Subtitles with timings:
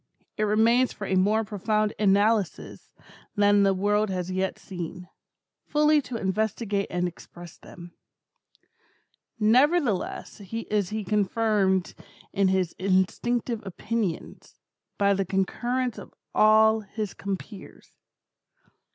[0.35, 2.91] It remains for a more profound analysis
[3.35, 5.07] than the world has yet seen,
[5.67, 7.93] fully to investigate and express them.
[9.39, 11.93] Nevertheless is he confirmed
[12.33, 14.55] in his instinctive opinions,
[14.97, 17.91] by the concurrence of all his compeers.